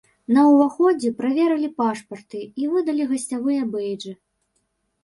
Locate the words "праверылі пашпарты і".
1.19-2.73